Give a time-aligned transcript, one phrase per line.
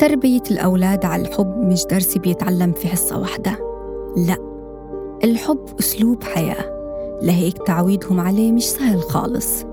[0.00, 3.58] تربية الأولاد على الحب مش درس بيتعلم في حصة واحدة.
[4.16, 4.36] لا
[5.24, 6.64] الحب أسلوب حياة.
[7.22, 9.64] لهيك تعويدهم عليه مش سهل خالص.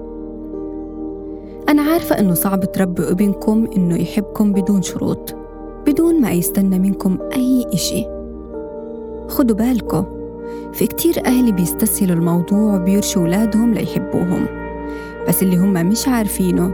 [1.70, 5.36] أنا عارفة إنه صعب تربوا ابنكم إنه يحبكم بدون شروط
[5.86, 8.06] بدون ما يستنى منكم أي إشي.
[9.28, 10.06] خدوا بالكم
[10.74, 14.67] في كتير أهل بيستسهلوا الموضوع وبيرشوا أولادهم ليحبوهم.
[15.28, 16.72] بس اللي هم مش عارفينه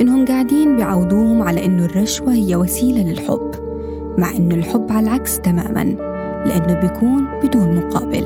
[0.00, 3.50] إنهم قاعدين بيعودوهم على إنه الرشوة هي وسيلة للحب
[4.18, 6.16] مع إنه الحب على العكس تماماً
[6.46, 8.24] لأنه بيكون بدون مقابل.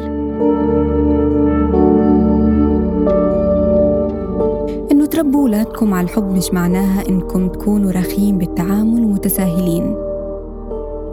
[4.92, 9.96] إنه تربوا أولادكم على الحب مش معناها إنكم تكونوا رخيم بالتعامل ومتساهلين.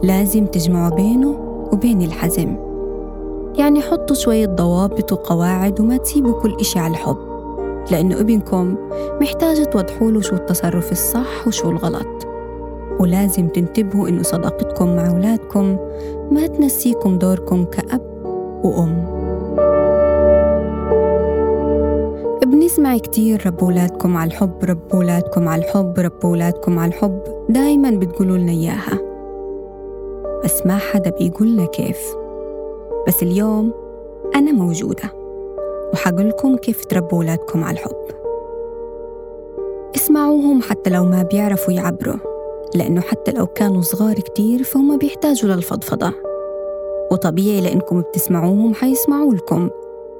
[0.03, 1.35] لازم تجمعوا بينه
[1.73, 2.55] وبين الحزم.
[3.57, 7.26] يعني حطوا شوية ضوابط وقواعد وما تسيبوا كل إشي على الحب.
[7.91, 8.75] لأنه ابنكم
[9.21, 12.27] محتاج توضحوا له شو التصرف الصح وشو الغلط.
[12.99, 15.77] ولازم تنتبهوا إنه صداقتكم مع أولادكم
[16.31, 18.01] ما تنسيكم دوركم كأب
[18.63, 19.17] وأم.
[22.45, 27.19] بنسمع كتير ربوا ولادكم على الحب ربوا ولادكم على الحب ربوا ولادكم على الحب.
[27.49, 28.99] دايما بتقولوا لنا إياها.
[30.43, 32.15] بس ما حدا بيقولنا كيف.
[33.07, 33.73] بس اليوم
[34.35, 35.26] أنا موجودة.
[35.93, 38.07] وحقولكم كيف تربوا ولادكم على الحب.
[39.95, 42.17] اسمعوهم حتى لو ما بيعرفوا يعبروا
[42.75, 46.13] لأنه حتى لو كانوا صغار كتير فهم بيحتاجوا للفضفضة.
[47.11, 49.69] وطبيعي لأنكم بتسمعوهم حيسمعوا لكم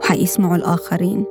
[0.01, 1.25] وحيسمعوا الآخرين.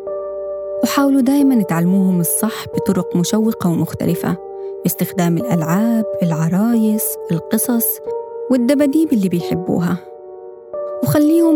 [0.83, 4.37] وحاولوا دايما تعلموهم الصح بطرق مشوقة ومختلفة
[4.83, 8.01] باستخدام الألعاب، العرايس، القصص
[8.51, 10.16] والدباديب اللي بيحبوها.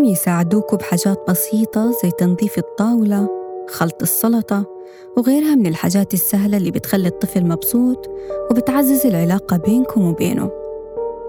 [0.00, 3.28] وخليهم يساعدوكوا بحاجات بسيطة زي تنظيف الطاولة
[3.68, 4.64] خلط السلطة
[5.16, 8.10] وغيرها من الحاجات السهلة اللي بتخلي الطفل مبسوط
[8.50, 10.50] وبتعزز العلاقة بينكم وبينه.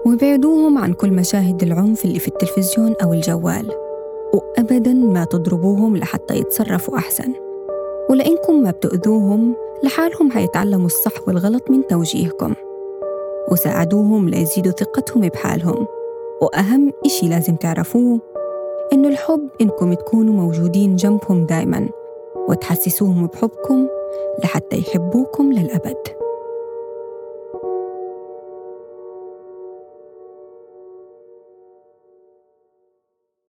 [0.06, 3.70] وابعدوهم عن كل مشاهد العنف اللي في التلفزيون أو الجوال
[4.34, 7.32] وأبدا ما تضربوهم لحتى يتصرفوا أحسن.
[8.10, 9.54] ولإنكم ما بتؤذوهم
[9.84, 12.54] لحالهم حيتعلموا الصح والغلط من توجيهكم.
[13.50, 15.86] وساعدوهم ليزيدوا ثقتهم بحالهم.
[16.42, 18.31] وأهم إشي لازم تعرفوه
[18.92, 21.88] إنه الحب إنكم تكونوا موجودين جنبهم دايما
[22.48, 23.88] وتحسسوهم بحبكم
[24.44, 26.21] لحتى يحبوكم للأبد.